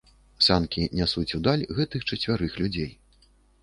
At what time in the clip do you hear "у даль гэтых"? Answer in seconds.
1.41-2.01